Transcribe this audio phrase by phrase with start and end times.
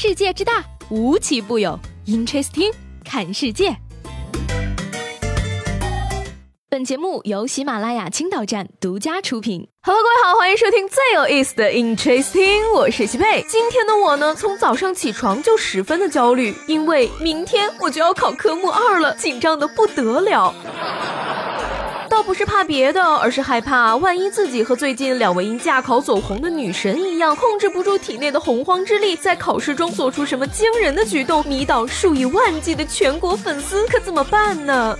[0.00, 1.76] 世界之大，无奇不有。
[2.06, 2.72] Interesting，
[3.04, 3.76] 看世界。
[6.70, 9.68] 本节目由喜马拉雅青岛站独家出品。
[9.82, 13.44] Hello，各位好，欢迎收听最有意思的 Interesting，我是西佩。
[13.48, 20.54] 今天的我呢，从早上起床就十分的焦虑，因为明天我就要考科目二了，紧张的不得了。
[22.18, 34.98] 倒不是怕别的，而是害怕万一自己和最近两位因驾考走红的女神一样，控制不住体内的洪荒之力，在考试中做出什么惊人的举动，迷倒数以万计的全国粉丝，可怎么办呢？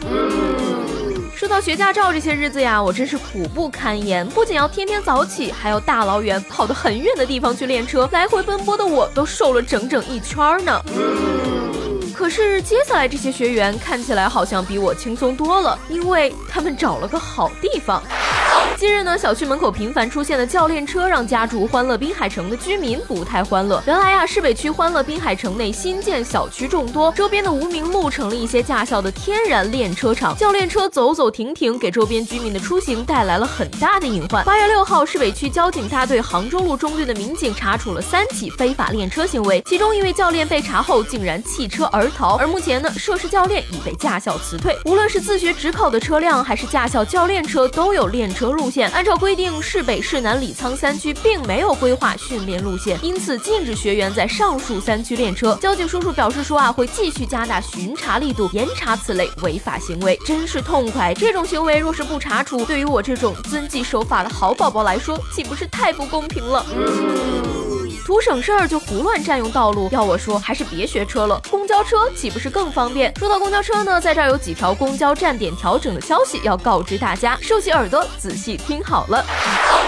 [1.35, 10.81] 说到学驾照这些日子呀，我真是苦不堪言，不仅要天天早起，还要大老远跑得很远的地方去练车，来回奔波的我都瘦了整整一圈呢。
[12.29, 18.03] 可是接下来这些学员看起来好像比我轻松多了，因为他们找了个好地方。
[18.77, 23.83] 近日呢，小区门口频繁出现的教练车，让家住欢乐滨海城的居民不太欢乐。
[23.87, 34.45] 原来呀，市北区欢乐滨海城内新建小区众多，周边的无名路成了一些驾校的天然练车场，教练车走走停停，给周边居民的出行带来了很大的隐患。
[34.45, 44.77] 八月六号，市北区交警大队杭州路中队的民警查处了三起非法练车行为，其中一位教练被查后竟然弃车而逃，而目前呢，涉事教练已被驾校辞退。
[44.85, 48.91] 无论是自学直考的车辆，还是驾校教练车，都有练车路线。
[48.91, 55.57] 按照规定，市北、市南、李沧三区并没有规划训练路线，因此禁止学员在上述三区练车。
[55.63, 60.19] 交警叔叔表示说啊，会继续加大巡查力度，严查此类违法行为。
[60.27, 61.15] 真是痛快！
[61.15, 66.67] 这种行为若是不查处，对于我这种遵纪守法的好宝宝来说，岂不是太不公平了？
[68.09, 71.39] 图省事儿就胡乱占用道路，要我说还是别学车了。
[71.51, 73.15] 公交车岂不是更方便？
[73.19, 79.23] 说到公交车呢，在这儿有几条公交站点调整的消息要告知大家，竖起耳朵仔细听好了。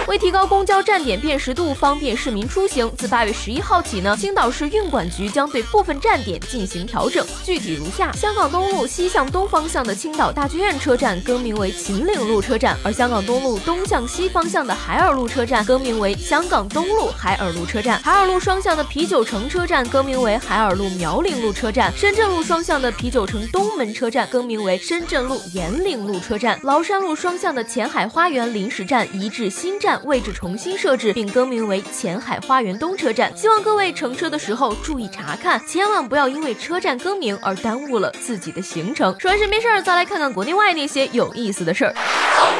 [0.06, 18.00] 为提高公交站点辨识度，方便市民出行，自八月十一号起呢，青岛市运管局将对部分站点进行调整，具体如下：香港东路西向东方向的青岛大剧院车站更名为秦岭路车站，而香港东路东向西方向的海尔路车站更名为香港东路海尔路车站。
[18.02, 33.34] 海尔路双向的啤酒城车站更名为海尔路苗岭路车站，深圳路双向的啤酒城东门车站更名为深圳路延岭路车站，崂山路双向的前海花园临时站移至新站，位置重新设置并更名为前海花园东车站。
[33.36, 39.18] 希望各位乘车的时候注意查看，千万不要因为车站更名而耽误了自己的行程。
[39.18, 41.95] 说完身边事儿，再来看看国内外那些有意思的事儿。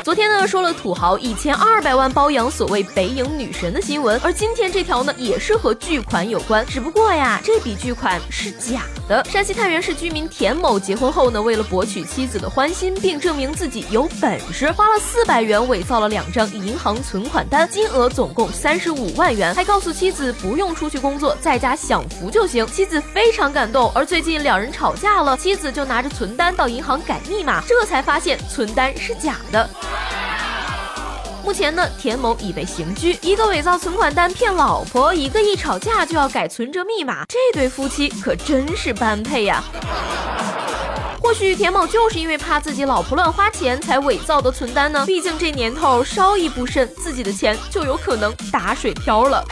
[0.02, 9.22] 昨天呢说了土豪一千二百万包养所谓北影女神的新闻，而今天这条呢也是和巨款有关，只不过呀这笔巨款是假的。
[9.24, 22.66] 山西太原市居民田某结婚后呢，为了博取妻子的欢心，并证明自己有本事，花了四百元伪造了两张银行存款单，金额总共三十五万元，还告诉妻子不用出去工作，在家享福就行。
[22.68, 29.69] 妻子非常感动，而最近两人吵架了，妻子就拿着存单到银行改密码，这才发现存单是假的。
[31.50, 33.18] 目前呢，田某已被刑拘。
[33.22, 39.60] 一个伪造存款单骗老婆，一个一吵架就要改存折密码，这对夫妻可真是般配呀。
[41.20, 45.04] 或许田某就是因为怕自己老婆乱花钱才伪造的存单呢？
[45.04, 49.44] 毕竟这年头稍一不慎，自己的钱就有可能打水漂了。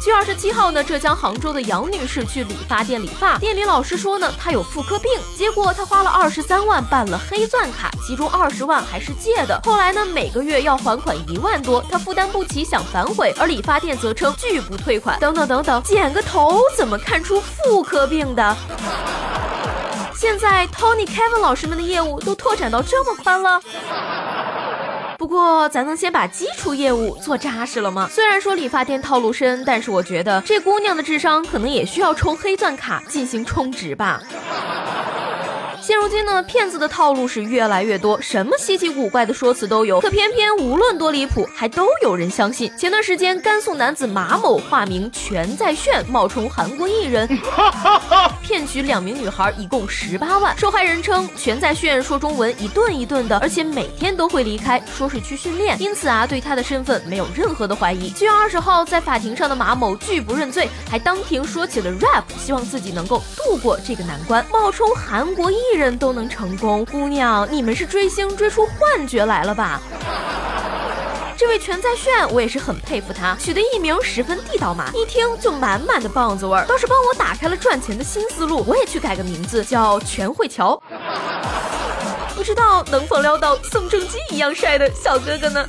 [0.00, 9.60] 七月二十七号呢，浙江杭州的杨女士去理发店理发，店里老师说呢，她有妇科病，结果她花了二十三万办了黑钻卡，其中二十万还是借的。
[9.64, 15.20] 后来呢，每个月要还款一万多，她负担不起，想反悔，而理发店则称拒不退款。
[15.20, 18.56] 等等等等，剪个头怎么看出妇科病的？
[20.14, 23.60] 现在 Tony Kevin 老师们的业务都拓展到这么宽了。
[25.22, 28.08] 不过，咱能先把基础业务做扎实了吗？
[28.10, 34.20] 虽然说理发店套路深，但是我觉得这姑娘的智商可能也需要充黑钻卡进行充值吧。
[35.80, 40.00] 现如今呢，骗子的套路是越来越多，什么稀奇古怪的说辞都有。
[40.00, 42.72] 可偏偏无论多离谱，还都有人相信。
[42.76, 47.28] 前段时间，甘肃男子马某化名全在炫，冒充韩国艺人，
[48.52, 50.54] 骗取两名女孩，一共十八万。
[50.58, 58.10] 受害人称，全在炫说中文一顿一顿的，而且每天都会离开，说是去训练，因此啊，对他的身份没有任何的怀疑。
[58.10, 64.44] 七月二十号，在法庭上的马某拒不认罪，还当庭说起了 rap，希望自己能够度过这个难关。
[64.52, 69.80] 冒充韩国艺人都能成功，姑娘，你们是追星追出幻觉来了吧？
[71.42, 80.80] 这位全在炫，我也是很佩服他，取的艺名十分地道嘛，一听就满满的棒子味儿，倒是帮我打开了赚钱的新思路，我也去改个名字叫全慧乔。
[82.36, 85.66] 不知道能否撩到宋仲基一样帅的小哥哥呢？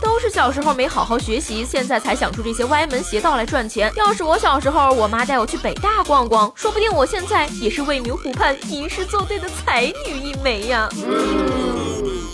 [0.00, 3.92] 都是小时候没好好学习，现在才想出这些歪门邪道来赚钱。
[3.96, 10.88] 要是我小时候，我妈带我去北大逛逛，说不定我现在也是未名湖畔吟诗作对的才女一枚呀。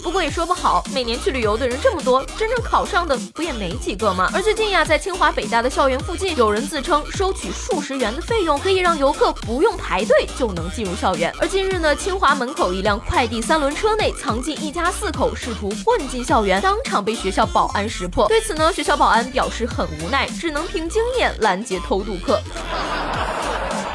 [0.09, 4.31] 不过也说不好，每年去旅游的人这么多，真正考上的不也没几个吗？
[4.33, 11.31] 而最近呀，在清华北大的校园附近，有人自称收取数十元的费用，可以让游客不用排队就能进入校园。
[11.39, 18.27] 而近日呢，清华门口一辆快递三轮车内藏进一家四口，试图混进校园，当场被学校保安识破。
[18.29, 22.41] 对此呢，学校保安表示很无奈，只能凭经验拦截偷渡客。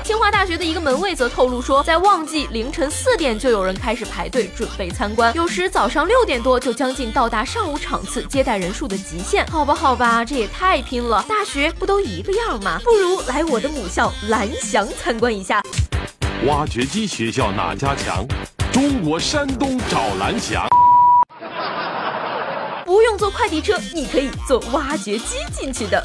[0.04, 9.46] 清华大学的一个门卫则透露说，在旺季凌晨四点就有人开始排队准备参观，有时早上六点多就将近到达上午场次接待人数的极限。
[9.48, 11.24] 好吧，好吧，这也太拼了！
[11.28, 12.82] 大学不都一个样吗？
[12.84, 15.62] 不如来我的母校蓝翔参观一下。
[16.48, 18.28] 挖掘机学校哪家强？
[18.74, 20.68] 中国山东找蓝翔。
[22.86, 26.04] 不用坐快递车，你可以坐挖掘机进去的。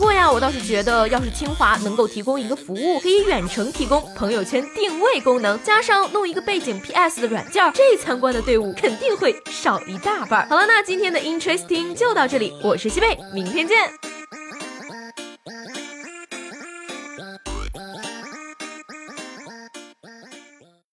[0.00, 10.48] 不过呀，我倒是觉得，要是清华能够提供一个服务，可以远程提供朋友圈定位功能，加上弄一个背景 PS 的软件，这参观的队伍肯定会少一大半。
[10.48, 14.09] 好了，那今天的 Interesting 就到这里，我是西贝，明天见。